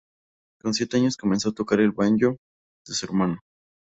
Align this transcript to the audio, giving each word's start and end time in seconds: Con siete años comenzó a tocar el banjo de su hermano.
Con 0.59 0.73
siete 0.73 0.97
años 0.97 1.15
comenzó 1.15 1.49
a 1.49 1.53
tocar 1.53 1.79
el 1.79 1.91
banjo 1.91 2.35
de 2.87 2.93
su 2.95 3.05
hermano. 3.05 3.39